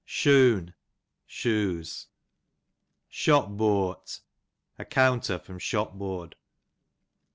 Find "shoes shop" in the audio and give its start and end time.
1.27-3.49